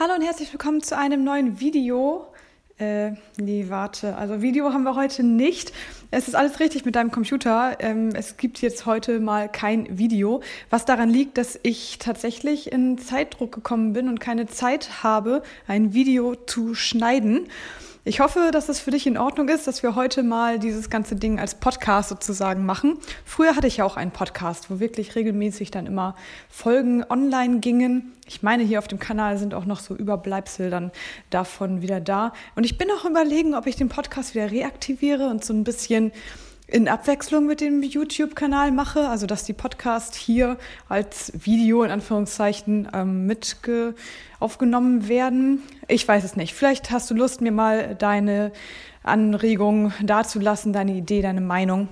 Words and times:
Hallo 0.00 0.14
und 0.14 0.22
herzlich 0.22 0.50
willkommen 0.50 0.82
zu 0.82 0.96
einem 0.96 1.22
neuen 1.22 1.60
Video. 1.60 2.26
Äh, 2.78 3.10
nee, 3.36 3.66
warte. 3.68 4.16
Also 4.16 4.40
Video 4.40 4.72
haben 4.72 4.84
wir 4.84 4.94
heute 4.94 5.22
nicht. 5.22 5.70
Es 6.10 6.28
ist 6.28 6.34
alles 6.34 6.60
richtig 6.60 6.86
mit 6.86 6.96
deinem 6.96 7.10
Computer. 7.10 7.76
Ähm, 7.78 8.08
es 8.14 8.38
gibt 8.38 8.62
jetzt 8.62 8.86
heute 8.86 9.20
mal 9.20 9.50
kein 9.50 9.98
Video, 9.98 10.40
was 10.70 10.86
daran 10.86 11.10
liegt, 11.10 11.36
dass 11.36 11.60
ich 11.62 11.98
tatsächlich 11.98 12.72
in 12.72 12.96
Zeitdruck 12.96 13.52
gekommen 13.52 13.92
bin 13.92 14.08
und 14.08 14.18
keine 14.18 14.46
Zeit 14.46 15.02
habe, 15.02 15.42
ein 15.66 15.92
Video 15.92 16.36
zu 16.36 16.74
schneiden. 16.74 17.48
Ich 18.04 18.18
hoffe, 18.18 18.50
dass 18.52 18.68
es 18.68 18.80
für 18.80 18.90
dich 18.90 19.06
in 19.06 19.16
Ordnung 19.16 19.48
ist, 19.48 19.68
dass 19.68 19.84
wir 19.84 19.94
heute 19.94 20.24
mal 20.24 20.58
dieses 20.58 20.90
ganze 20.90 21.14
Ding 21.14 21.38
als 21.38 21.54
Podcast 21.54 22.08
sozusagen 22.08 22.66
machen. 22.66 22.98
Früher 23.24 23.54
hatte 23.54 23.68
ich 23.68 23.76
ja 23.76 23.84
auch 23.84 23.96
einen 23.96 24.10
Podcast, 24.10 24.72
wo 24.72 24.80
wirklich 24.80 25.14
regelmäßig 25.14 25.70
dann 25.70 25.86
immer 25.86 26.16
Folgen 26.48 27.04
online 27.08 27.60
gingen. 27.60 28.10
Ich 28.26 28.42
meine, 28.42 28.64
hier 28.64 28.80
auf 28.80 28.88
dem 28.88 28.98
Kanal 28.98 29.38
sind 29.38 29.54
auch 29.54 29.66
noch 29.66 29.78
so 29.78 29.94
Überbleibsel 29.94 30.68
dann 30.68 30.90
davon 31.30 31.80
wieder 31.80 32.00
da. 32.00 32.32
Und 32.56 32.64
ich 32.64 32.76
bin 32.76 32.88
auch 32.90 33.04
überlegen, 33.04 33.54
ob 33.54 33.68
ich 33.68 33.76
den 33.76 33.88
Podcast 33.88 34.34
wieder 34.34 34.50
reaktiviere 34.50 35.28
und 35.28 35.44
so 35.44 35.54
ein 35.54 35.62
bisschen 35.62 36.10
in 36.72 36.88
Abwechslung 36.88 37.44
mit 37.46 37.60
dem 37.60 37.82
YouTube-Kanal 37.82 38.72
mache, 38.72 39.06
also 39.08 39.26
dass 39.26 39.44
die 39.44 39.52
Podcasts 39.52 40.16
hier 40.16 40.56
als 40.88 41.30
Video 41.44 41.82
in 41.82 41.90
Anführungszeichen 41.90 42.88
ähm, 42.94 43.26
mit 43.26 43.58
aufgenommen 44.40 45.06
werden. 45.06 45.62
Ich 45.86 46.08
weiß 46.08 46.24
es 46.24 46.34
nicht. 46.34 46.54
Vielleicht 46.54 46.90
hast 46.90 47.10
du 47.10 47.14
Lust, 47.14 47.42
mir 47.42 47.52
mal 47.52 47.94
deine 47.94 48.52
Anregung 49.02 49.92
dazulassen, 50.02 50.72
deine 50.72 50.94
Idee, 50.94 51.20
deine 51.20 51.42
Meinung. 51.42 51.88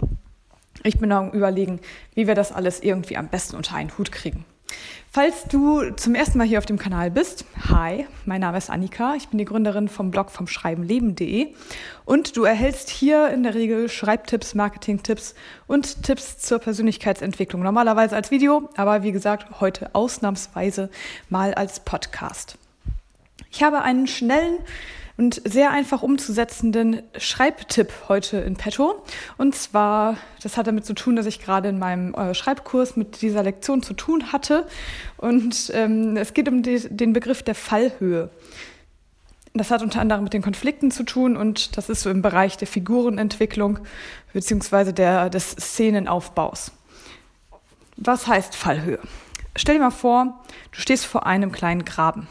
Ich 0.83 0.99
bin 0.99 1.13
am 1.13 1.33
überlegen, 1.33 1.81
wie 2.15 2.27
wir 2.27 2.35
das 2.35 2.51
alles 2.51 2.81
irgendwie 2.81 3.19
am 3.19 3.29
besten 3.29 3.57
unter 3.57 3.75
einen 3.75 3.97
Hut 3.99 4.11
kriegen. 4.11 4.47
Falls 5.13 5.45
du 5.45 5.91
zum 5.97 6.15
ersten 6.15 6.39
Mal 6.39 6.47
hier 6.47 6.59
auf 6.59 6.67
dem 6.67 6.79
Kanal 6.79 7.11
bist, 7.11 7.45
hi, 7.69 8.07
mein 8.27 8.41
Name 8.41 8.59
ist 8.59 8.71
Annika, 8.71 9.15
ich 9.17 9.27
bin 9.29 9.39
die 9.39 9.45
Gründerin 9.45 9.89
vom 9.89 10.13
Blog 10.13 10.31
vom 10.31 10.47
Schreibenleben.de 10.47 11.49
und 12.05 12.37
du 12.37 12.45
erhältst 12.45 12.91
hier 12.91 13.29
in 13.31 13.43
der 13.43 13.55
Regel 13.55 13.89
Schreibtipps, 13.89 14.55
Marketingtipps 14.55 15.35
und 15.67 16.05
Tipps 16.05 16.39
zur 16.39 16.61
Persönlichkeitsentwicklung. 16.61 17.63
Normalerweise 17.63 18.15
als 18.15 18.31
Video, 18.31 18.71
aber 18.77 19.03
wie 19.03 19.11
gesagt, 19.11 19.61
heute 19.61 19.95
ausnahmsweise 19.97 20.91
mal 21.29 21.55
als 21.55 21.81
Podcast. 21.81 22.57
Ich 23.51 23.65
habe 23.65 23.83
einen 23.83 24.07
schnellen 24.07 24.59
und 25.21 25.43
sehr 25.45 25.71
einfach 25.71 26.03
umzusetzenden 26.03 27.03
Schreibtipp 27.19 27.93
heute 28.09 28.39
in 28.39 28.57
petto. 28.57 29.05
Und 29.37 29.55
zwar, 29.55 30.17
das 30.43 30.57
hat 30.57 30.67
damit 30.67 30.87
zu 30.87 30.95
tun, 30.95 31.15
dass 31.15 31.27
ich 31.27 31.43
gerade 31.43 31.69
in 31.69 31.79
meinem 31.79 32.15
äh, 32.15 32.33
Schreibkurs 32.33 32.97
mit 32.97 33.21
dieser 33.21 33.43
Lektion 33.43 33.83
zu 33.83 33.93
tun 33.93 34.33
hatte. 34.33 34.67
Und 35.19 35.73
ähm, 35.75 36.17
es 36.17 36.33
geht 36.33 36.49
um 36.49 36.63
die, 36.63 36.81
den 36.89 37.13
Begriff 37.13 37.43
der 37.43 37.55
Fallhöhe. 37.55 38.31
Das 39.53 39.71
hat 39.71 39.83
unter 39.83 40.01
anderem 40.01 40.25
mit 40.25 40.33
den 40.33 40.41
Konflikten 40.41 40.91
zu 40.91 41.03
tun 41.03 41.37
und 41.37 41.77
das 41.77 41.91
ist 41.91 42.01
so 42.01 42.09
im 42.09 42.23
Bereich 42.23 42.57
der 42.57 42.69
Figurenentwicklung 42.69 43.81
beziehungsweise 44.33 44.95
des 44.95 45.51
Szenenaufbaus. 45.51 46.73
Was 47.99 48.27
heißt 48.27 48.57
Fallhöhe? 48.57 49.01
Stell 49.55 49.75
dir 49.75 49.83
mal 49.83 49.91
vor, 49.91 50.41
du 50.73 50.81
stehst 50.81 51.05
vor 51.05 51.27
einem 51.27 51.53
kleinen 51.53 51.85
Graben. 51.85 52.27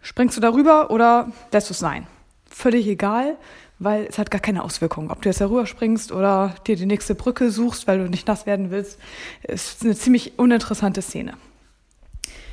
Springst 0.00 0.36
du 0.36 0.40
darüber 0.40 0.90
oder 0.90 1.30
lässt 1.52 1.68
du 1.68 1.72
es 1.72 1.78
sein? 1.78 2.06
Völlig 2.50 2.86
egal, 2.86 3.36
weil 3.78 4.06
es 4.06 4.18
hat 4.18 4.30
gar 4.30 4.40
keine 4.40 4.64
Auswirkung. 4.64 5.10
Ob 5.10 5.22
du 5.22 5.28
jetzt 5.28 5.40
darüber 5.40 5.66
springst 5.66 6.12
oder 6.12 6.54
dir 6.66 6.76
die 6.76 6.86
nächste 6.86 7.14
Brücke 7.14 7.50
suchst, 7.50 7.86
weil 7.86 7.98
du 7.98 8.08
nicht 8.08 8.26
nass 8.26 8.46
werden 8.46 8.70
willst, 8.70 8.98
ist 9.42 9.82
eine 9.82 9.96
ziemlich 9.96 10.38
uninteressante 10.38 11.02
Szene. 11.02 11.34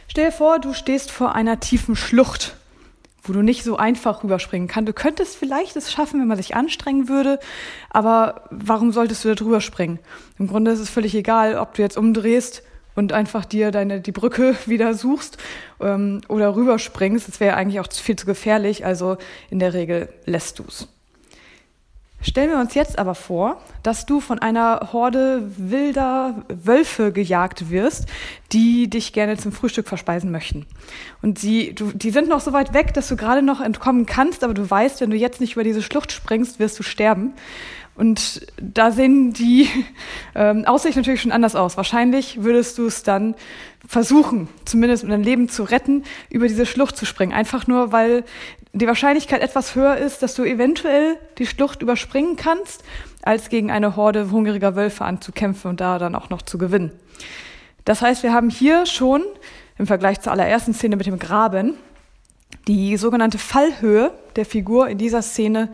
Stell 0.07 0.25
dir 0.25 0.31
vor, 0.31 0.59
du 0.59 0.73
stehst 0.73 1.11
vor 1.11 1.35
einer 1.35 1.59
tiefen 1.59 1.95
Schlucht, 1.95 2.55
wo 3.23 3.33
du 3.33 3.41
nicht 3.41 3.63
so 3.63 3.77
einfach 3.77 4.23
rüberspringen 4.23 4.67
kannst. 4.67 4.87
Du 4.87 4.93
könntest 4.93 5.35
vielleicht 5.35 5.75
es 5.75 5.91
schaffen, 5.91 6.19
wenn 6.19 6.27
man 6.27 6.37
sich 6.37 6.55
anstrengen 6.55 7.09
würde, 7.09 7.39
aber 7.89 8.47
warum 8.51 8.91
solltest 8.91 9.23
du 9.23 9.29
da 9.29 9.35
drüber 9.35 9.61
springen? 9.61 9.99
Im 10.37 10.47
Grunde 10.47 10.71
ist 10.71 10.79
es 10.79 10.89
völlig 10.89 11.15
egal, 11.15 11.57
ob 11.57 11.73
du 11.73 11.81
jetzt 11.81 11.97
umdrehst 11.97 12.63
und 12.95 13.13
einfach 13.13 13.45
dir 13.45 13.71
deine 13.71 14.01
die 14.01 14.11
Brücke 14.11 14.55
wieder 14.65 14.93
suchst 14.93 15.37
ähm, 15.79 16.21
oder 16.27 16.55
rüberspringst. 16.55 17.27
Das 17.27 17.39
wäre 17.39 17.55
eigentlich 17.55 17.79
auch 17.79 17.91
viel 17.91 18.15
zu 18.15 18.25
gefährlich. 18.25 18.85
Also 18.85 19.17
in 19.49 19.59
der 19.59 19.73
Regel 19.73 20.09
lässt 20.25 20.59
du's. 20.59 20.87
Stellen 22.27 22.49
wir 22.49 22.57
uns 22.57 22.73
jetzt 22.73 22.97
aber 22.97 23.13
vor, 23.13 23.61
dass 23.83 24.07
du 24.07 24.19
von 24.19 24.39
einer 24.39 24.89
Horde 24.93 25.43
wilder 25.57 26.43
Wölfe 26.49 27.11
gejagt 27.11 27.69
wirst, 27.69 28.07
die 28.51 28.89
dich 28.89 29.13
gerne 29.13 29.37
zum 29.37 29.51
Frühstück 29.51 29.87
verspeisen 29.87 30.31
möchten. 30.31 30.65
Und 31.21 31.37
sie, 31.37 31.75
du, 31.75 31.91
die 31.91 32.09
sind 32.09 32.27
noch 32.27 32.39
so 32.39 32.51
weit 32.51 32.73
weg, 32.73 32.95
dass 32.95 33.09
du 33.09 33.15
gerade 33.15 33.43
noch 33.43 33.61
entkommen 33.61 34.07
kannst, 34.07 34.43
aber 34.43 34.55
du 34.55 34.67
weißt, 34.67 35.01
wenn 35.01 35.11
du 35.11 35.17
jetzt 35.17 35.39
nicht 35.39 35.53
über 35.53 35.63
diese 35.63 35.83
Schlucht 35.83 36.11
springst, 36.11 36.57
wirst 36.57 36.79
du 36.79 36.83
sterben. 36.83 37.33
Und 37.95 38.45
da 38.57 38.91
sehen 38.91 39.33
die 39.33 39.69
ähm, 40.35 40.65
Aussichten 40.65 40.99
natürlich 40.99 41.21
schon 41.21 41.31
anders 41.31 41.55
aus. 41.55 41.77
Wahrscheinlich 41.77 42.43
würdest 42.43 42.77
du 42.77 42.85
es 42.85 43.03
dann 43.03 43.35
versuchen, 43.87 44.47
zumindest 44.65 45.03
um 45.03 45.09
dein 45.09 45.23
Leben 45.23 45.47
zu 45.47 45.63
retten, 45.63 46.03
über 46.29 46.47
diese 46.47 46.65
Schlucht 46.65 46.97
zu 46.97 47.05
springen. 47.05 47.33
Einfach 47.33 47.67
nur, 47.67 47.91
weil 47.91 48.23
die 48.73 48.87
Wahrscheinlichkeit 48.87 49.41
etwas 49.41 49.75
höher 49.75 49.95
ist, 49.95 50.21
dass 50.21 50.35
du 50.35 50.43
eventuell 50.43 51.17
die 51.37 51.45
Schlucht 51.45 51.81
überspringen 51.81 52.35
kannst, 52.35 52.83
als 53.21 53.49
gegen 53.49 53.71
eine 53.71 53.95
Horde 53.95 54.31
hungriger 54.31 54.75
Wölfe 54.75 55.05
anzukämpfen 55.05 55.69
und 55.69 55.79
da 55.79 55.97
dann 55.97 56.15
auch 56.15 56.29
noch 56.29 56.41
zu 56.41 56.57
gewinnen. 56.57 56.91
Das 57.85 58.01
heißt, 58.01 58.23
wir 58.23 58.33
haben 58.33 58.49
hier 58.49 58.85
schon 58.85 59.23
im 59.77 59.87
Vergleich 59.87 60.19
zur 60.19 60.33
allerersten 60.33 60.73
Szene 60.73 60.97
mit 60.97 61.05
dem 61.05 61.19
Graben 61.19 61.75
die 62.67 62.97
sogenannte 62.97 63.37
Fallhöhe 63.37 64.11
der 64.35 64.45
Figur 64.45 64.89
in 64.89 64.97
dieser 64.97 65.21
Szene 65.21 65.69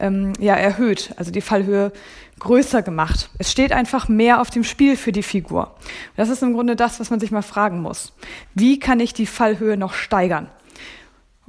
ähm, 0.00 0.32
ja, 0.38 0.54
erhöht, 0.54 1.12
also 1.16 1.30
die 1.30 1.40
Fallhöhe 1.40 1.92
größer 2.38 2.82
gemacht. 2.82 3.30
Es 3.38 3.52
steht 3.52 3.72
einfach 3.72 4.08
mehr 4.08 4.40
auf 4.40 4.50
dem 4.50 4.64
Spiel 4.64 4.96
für 4.96 5.12
die 5.12 5.22
Figur. 5.22 5.74
das 6.16 6.30
ist 6.30 6.42
im 6.42 6.54
Grunde 6.54 6.74
das, 6.74 6.98
was 6.98 7.10
man 7.10 7.20
sich 7.20 7.30
mal 7.30 7.42
fragen 7.42 7.80
muss. 7.80 8.12
Wie 8.54 8.78
kann 8.78 8.98
ich 8.98 9.12
die 9.12 9.26
Fallhöhe 9.26 9.76
noch 9.76 9.92
steigern? 9.92 10.48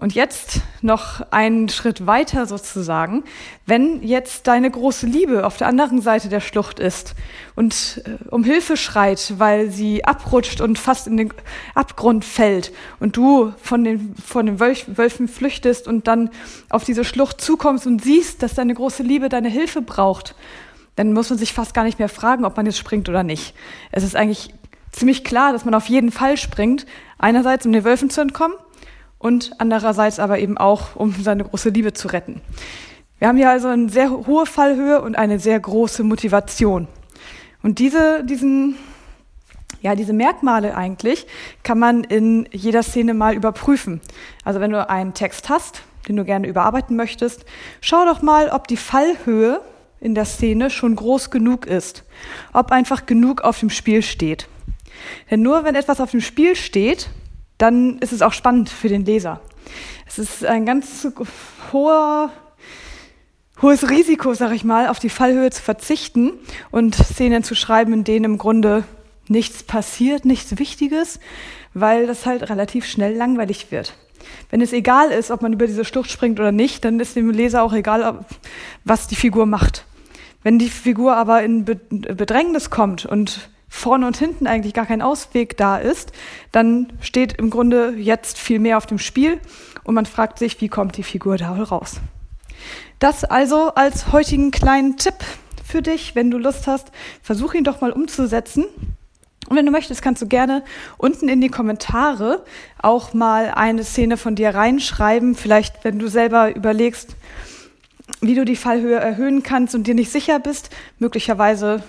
Und 0.02 0.16
jetzt 0.16 0.62
noch 0.82 1.22
einen 1.30 1.70
Schritt 1.70 2.08
weiter 2.08 2.48
sozusagen. 2.48 3.24
Wenn 3.68 4.02
jetzt 4.02 4.48
deine 4.48 4.72
große 4.72 5.06
Liebe 5.06 5.46
auf 5.46 5.58
der 5.58 5.68
anderen 5.68 6.02
Seite 6.02 6.28
der 6.28 6.40
Schlucht 6.40 6.80
ist 6.80 7.14
und 7.56 8.02
äh, 8.06 8.28
um 8.32 8.44
Hilfe 8.44 8.78
schreit, 8.78 9.36
weil 9.38 9.70
sie 9.70 10.04
abrutscht 10.04 10.60
und 10.60 10.80
fast 10.80 11.06
in 11.06 11.18
den 11.18 11.32
Abgrund 11.76 12.26
fällt 12.26 12.74
und 13.00 13.16
du 13.16 13.54
von 13.62 13.84
den, 13.84 14.16
von 14.16 14.48
den 14.48 14.60
Wölfen 14.60 15.28
flüchtest 15.28 15.88
und 15.88 16.08
dann 16.08 16.32
auf 16.72 16.84
diese 16.84 17.04
Schlucht 17.04 17.40
zukommst 17.40 17.86
und 17.86 18.04
siehst, 18.04 18.42
dass 18.42 18.56
deine 18.56 18.74
große 18.74 19.04
Liebe 19.04 19.30
deine 19.30 19.50
Hilfe 19.50 19.84
braucht, 19.84 20.34
dann 20.96 21.14
muss 21.14 21.30
man 21.30 21.38
sich 21.38 21.54
fast 21.54 21.76
gar 21.76 21.84
nicht 21.84 22.00
mehr 22.00 22.10
fragen, 22.10 22.44
ob 22.44 22.58
man 22.58 22.66
jetzt 22.66 22.80
springt 22.80 23.08
oder 23.08 23.22
nicht. 23.22 23.54
Es 23.92 24.04
ist 24.04 24.16
eigentlich 24.16 24.52
ziemlich 24.92 25.24
klar, 25.24 25.54
dass 25.54 25.64
man 25.64 25.76
auf 25.76 25.90
jeden 25.90 26.12
Fall 26.12 26.38
springt. 26.38 26.88
Einerseits, 27.20 27.68
um 27.68 27.72
den 27.72 27.84
Wölfen 27.84 28.10
zu 28.10 28.20
entkommen 28.20 28.56
und 29.22 29.52
andererseits 29.60 30.20
aber 30.20 30.40
eben 30.40 30.58
auch, 30.58 30.96
um 30.96 31.14
seine 31.22 31.44
große 31.44 31.70
Liebe 31.70 31.94
zu 31.94 32.08
retten. 32.08 32.42
Wir 33.20 33.28
haben 33.28 33.38
hier 33.38 33.52
also 33.52 33.68
eine 33.68 33.88
sehr 33.88 34.10
hohe 34.10 34.48
Fallhöhe 34.48 35.02
und 35.02 35.16
eine 35.16 35.38
sehr 35.38 35.60
große 35.60 36.04
Motivation. 36.04 36.88
Und 37.62 37.78
diese, 37.78 38.24
diesen, 38.24 38.78
ja, 39.82 39.94
diese 39.94 40.14
Merkmale 40.14 40.76
eigentlich 40.76 41.28
kann 41.62 41.78
man 41.78 42.04
in 42.04 42.50
jeder 42.52 42.82
Szene 42.82 43.14
mal 43.14 43.36
überprüfen. 43.36 44.02
Also 44.44 44.60
wenn 44.60 44.72
du 44.72 44.90
einen 44.90 45.14
Text 45.14 45.50
hast, 45.50 45.84
den 46.08 46.16
du 46.16 46.26
gerne 46.26 46.48
überarbeiten 46.48 46.96
möchtest, 46.96 47.46
schau 47.80 48.06
doch 48.06 48.24
mal, 48.24 48.50
ob 48.50 48.68
die 48.68 48.78
Fallhöhe 48.78 49.62
in 50.00 50.16
der 50.16 50.26
Szene 50.26 50.72
schon 50.72 50.96
groß 50.96 51.30
genug 51.30 51.68
ist. 51.68 52.04
Ob 52.54 52.72
einfach 52.72 53.06
genug 53.06 53.42
auf 53.42 53.60
dem 53.60 53.70
Spiel 53.70 54.02
steht. 54.02 54.48
Denn 55.30 55.44
nur 55.44 55.64
wenn 55.64 55.76
etwas 55.76 56.02
auf 56.02 56.10
dem 56.10 56.22
Spiel 56.22 56.56
steht, 56.56 57.10
dann 57.62 58.00
ist 58.00 58.12
es 58.12 58.22
auch 58.22 58.34
spannend 58.34 58.70
für 58.70 58.90
den 58.90 59.06
Leser. 59.06 59.42
Es 60.08 60.20
ist 60.20 60.46
ein 60.46 60.66
ganz 60.66 61.08
hoher, 61.72 62.32
hohes 63.62 63.90
Risiko, 63.90 64.34
sag 64.34 64.52
ich 64.52 64.64
mal, 64.64 64.88
auf 64.88 65.00
die 65.00 65.10
Fallhöhe 65.10 65.52
zu 65.52 65.62
verzichten 65.62 66.34
und 66.72 66.96
Szenen 66.96 67.44
zu 67.44 67.56
schreiben, 67.56 67.94
in 67.94 68.04
denen 68.04 68.26
im 68.26 68.38
Grunde 68.38 68.84
nichts 69.28 69.64
passiert, 69.64 70.26
nichts 70.26 70.58
Wichtiges, 70.58 71.20
weil 71.74 72.08
das 72.08 72.26
halt 72.26 72.50
relativ 72.50 72.86
schnell 72.86 73.16
langweilig 73.16 73.72
wird. 73.72 73.94
Wenn 74.50 74.62
es 74.62 74.74
egal 74.74 75.12
ist, 75.12 75.32
ob 75.32 75.42
man 75.42 75.54
über 75.54 75.68
diese 75.68 75.86
Schlucht 75.86 76.12
springt 76.12 76.40
oder 76.40 76.52
nicht, 76.52 76.84
dann 76.84 77.00
ist 77.00 77.16
dem 77.16 77.30
Leser 77.30 77.64
auch 77.64 77.74
egal, 77.74 78.26
was 78.84 79.08
die 79.08 79.16
Figur 79.16 79.46
macht. 79.46 79.86
Wenn 80.44 80.60
die 80.60 80.70
Figur 80.70 81.16
aber 81.16 81.44
in 81.44 81.66
Bedrängnis 81.66 82.70
kommt 82.70 83.06
und 83.06 83.50
vorne 83.72 84.06
und 84.06 84.18
hinten 84.18 84.46
eigentlich 84.46 84.74
gar 84.74 84.86
kein 84.86 85.02
Ausweg 85.02 85.58
da 85.58 85.78
ist, 85.78 86.12
dann 86.52 86.92
steht 87.00 87.34
im 87.34 87.50
Grunde 87.50 87.96
jetzt 87.98 88.38
viel 88.38 88.60
mehr 88.60 88.78
auf 88.78 88.86
dem 88.86 89.00
Spiel 89.00 89.40
und 89.84 89.96
man 89.96 90.06
fragt 90.06 90.38
sich, 90.38 90.60
wie 90.62 90.68
kommt 90.68 90.98
die 90.98 91.04
Figur 91.04 91.38
da 91.38 91.58
wohl 91.58 91.64
raus. 91.64 92.02
Das 93.00 93.24
also 93.24 93.74
als 93.74 94.12
heutigen 94.12 94.52
kleinen 94.52 94.98
Tipp 94.98 95.16
für 95.66 95.82
dich, 95.82 96.16
wenn 96.16 96.30
du 96.30 96.38
Lust 96.38 96.68
hast, 96.68 96.92
versuch 97.24 97.54
ihn 97.54 97.64
doch 97.64 97.82
mal 97.82 97.92
umzusetzen 97.92 98.66
Und 99.48 99.56
wenn 99.56 99.66
du 99.66 99.72
möchtest, 99.72 100.02
kannst 100.02 100.22
du 100.22 100.28
gerne 100.28 100.64
unten 100.98 101.30
in 101.30 101.42
die 101.42 101.50
Kommentare 101.50 102.46
auch 102.82 103.14
mal 103.14 103.52
eine 103.56 103.84
Szene 103.84 104.18
von 104.18 104.36
dir 104.36 104.54
reinschreiben. 104.54 105.34
Vielleicht, 105.34 105.84
wenn 105.84 105.98
du 105.98 106.10
selber 106.10 106.56
überlegst, 106.56 107.16
wie 108.20 108.36
du 108.36 108.46
die 108.46 108.56
Fallhöhe 108.58 108.98
erhöhen 108.98 109.44
kannst 109.44 109.74
und 109.74 109.88
dir 109.88 109.96
nicht 109.96 110.12
sicher 110.12 110.40
bist. 110.40 110.70
Möglicherweise 111.00 111.82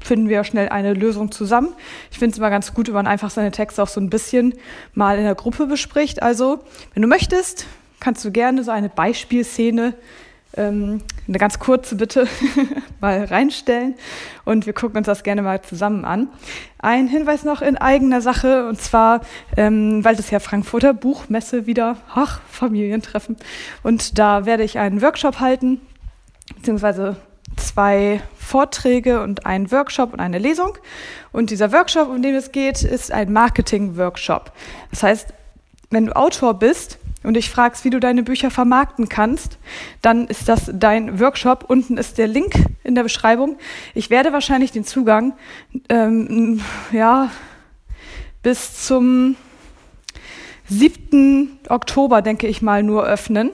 finden 0.00 0.28
wir 0.28 0.44
schnell 0.44 0.68
eine 0.68 0.94
Lösung 0.94 1.32
zusammen. 1.32 1.74
Ich 2.10 2.18
finde 2.18 2.32
es 2.32 2.38
immer 2.38 2.50
ganz 2.50 2.74
gut, 2.74 2.88
wenn 2.88 2.94
man 2.94 3.06
einfach 3.06 3.30
seine 3.30 3.50
Texte 3.50 3.82
auch 3.82 3.88
so 3.88 4.00
ein 4.00 4.10
bisschen 4.10 4.54
mal 4.94 5.18
in 5.18 5.24
der 5.24 5.34
Gruppe 5.34 5.66
bespricht. 5.66 6.22
Also, 6.22 6.60
wenn 6.94 7.02
du 7.02 7.08
möchtest, 7.08 7.66
kannst 8.00 8.24
du 8.24 8.32
gerne 8.32 8.64
so 8.64 8.70
eine 8.70 8.88
Beispielszene 8.88 9.94
ähm, 10.56 11.00
eine 11.28 11.38
ganz 11.38 11.58
kurze 11.58 11.96
Bitte 11.96 12.26
mal 13.00 13.24
reinstellen 13.24 13.94
und 14.44 14.66
wir 14.66 14.72
gucken 14.72 14.98
uns 14.98 15.06
das 15.06 15.22
gerne 15.22 15.42
mal 15.42 15.62
zusammen 15.62 16.04
an. 16.04 16.28
Ein 16.78 17.08
Hinweis 17.08 17.44
noch 17.44 17.62
in 17.62 17.76
eigener 17.76 18.20
Sache 18.20 18.68
und 18.68 18.80
zwar, 18.80 19.22
ähm, 19.56 20.04
weil 20.04 20.16
das 20.16 20.30
ja 20.30 20.40
Frankfurter 20.40 20.94
Buchmesse 20.94 21.66
wieder, 21.66 21.96
ach, 22.14 22.40
Familientreffen 22.48 23.36
und 23.82 24.18
da 24.18 24.44
werde 24.44 24.64
ich 24.64 24.78
einen 24.78 25.00
Workshop 25.00 25.40
halten, 25.40 25.80
beziehungsweise 26.56 27.16
zwei 27.56 28.22
Vorträge 28.36 29.22
und 29.22 29.46
einen 29.46 29.70
Workshop 29.70 30.12
und 30.12 30.20
eine 30.20 30.38
Lesung. 30.38 30.76
Und 31.32 31.50
dieser 31.50 31.72
Workshop, 31.72 32.08
um 32.08 32.22
den 32.22 32.34
es 32.34 32.52
geht, 32.52 32.82
ist 32.82 33.12
ein 33.12 33.32
Marketing-Workshop. 33.32 34.52
Das 34.90 35.02
heißt, 35.02 35.34
wenn 35.90 36.06
du 36.06 36.16
Autor 36.16 36.54
bist, 36.54 36.98
und 37.22 37.34
dich 37.34 37.50
fragst, 37.50 37.84
wie 37.84 37.90
du 37.90 38.00
deine 38.00 38.22
Bücher 38.22 38.50
vermarkten 38.50 39.08
kannst, 39.08 39.58
dann 40.00 40.26
ist 40.26 40.48
das 40.48 40.70
dein 40.72 41.20
Workshop. 41.20 41.64
Unten 41.68 41.96
ist 41.96 42.18
der 42.18 42.26
Link 42.26 42.54
in 42.82 42.94
der 42.94 43.02
Beschreibung. 43.02 43.58
Ich 43.94 44.10
werde 44.10 44.32
wahrscheinlich 44.32 44.72
den 44.72 44.84
Zugang 44.84 45.34
ähm, 45.88 46.60
ja 46.90 47.30
bis 48.42 48.84
zum 48.84 49.36
7. 50.78 51.58
Oktober, 51.68 52.22
denke 52.22 52.46
ich 52.46 52.62
mal, 52.62 52.82
nur 52.82 53.04
öffnen. 53.04 53.50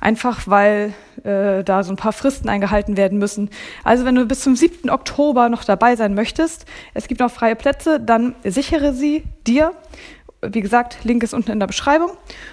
Einfach 0.00 0.46
weil 0.46 0.94
äh, 1.24 1.62
da 1.64 1.82
so 1.82 1.92
ein 1.92 1.96
paar 1.96 2.12
Fristen 2.12 2.48
eingehalten 2.48 2.96
werden 2.96 3.18
müssen. 3.18 3.50
Also 3.84 4.04
wenn 4.04 4.14
du 4.14 4.26
bis 4.26 4.40
zum 4.40 4.56
7. 4.56 4.90
Oktober 4.90 5.48
noch 5.48 5.64
dabei 5.64 5.96
sein 5.96 6.14
möchtest, 6.14 6.66
es 6.94 7.08
gibt 7.08 7.20
noch 7.20 7.30
freie 7.30 7.56
Plätze, 7.56 8.00
dann 8.00 8.34
sichere 8.44 8.92
sie 8.92 9.24
dir 9.46 9.72
wie 10.42 10.60
gesagt, 10.60 10.98
Link 11.02 11.22
ist 11.22 11.34
unten 11.34 11.50
in 11.50 11.58
der 11.58 11.66
Beschreibung. 11.66 12.10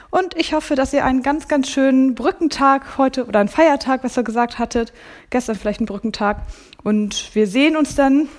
Und 0.09 0.35
ich 0.37 0.53
hoffe, 0.53 0.75
dass 0.75 0.93
ihr 0.93 1.05
einen 1.05 1.21
ganz, 1.21 1.47
ganz 1.47 1.69
schönen 1.69 2.15
Brückentag 2.15 2.97
heute 2.97 3.25
oder 3.25 3.39
einen 3.39 3.49
Feiertag 3.49 4.01
besser 4.01 4.23
gesagt 4.23 4.57
hattet. 4.57 4.93
Gestern 5.29 5.55
vielleicht 5.55 5.79
einen 5.79 5.87
Brückentag. 5.87 6.37
Und 6.83 7.35
wir 7.35 7.45
sehen 7.45 7.75
uns 7.75 7.93
dann 7.93 8.29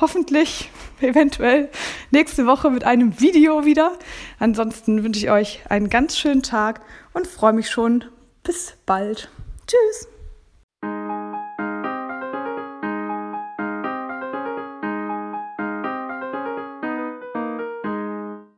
hoffentlich, 0.00 0.70
eventuell 1.00 1.70
nächste 2.10 2.46
Woche 2.46 2.70
mit 2.70 2.84
einem 2.84 3.20
Video 3.20 3.64
wieder. 3.64 3.98
Ansonsten 4.38 5.02
wünsche 5.02 5.20
ich 5.20 5.30
euch 5.30 5.62
einen 5.68 5.88
ganz 5.88 6.18
schönen 6.18 6.42
Tag 6.42 6.80
und 7.12 7.26
freue 7.26 7.52
mich 7.52 7.70
schon. 7.70 8.04
Bis 8.42 8.74
bald. 8.86 9.30
Tschüss. 9.66 10.11